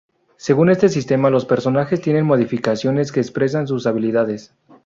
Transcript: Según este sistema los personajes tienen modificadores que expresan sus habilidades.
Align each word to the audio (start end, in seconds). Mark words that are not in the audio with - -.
Según 0.37 0.71
este 0.71 0.89
sistema 0.89 1.29
los 1.29 1.45
personajes 1.45 2.01
tienen 2.01 2.25
modificadores 2.25 3.11
que 3.11 3.19
expresan 3.19 3.67
sus 3.67 3.85
habilidades. 3.85 4.51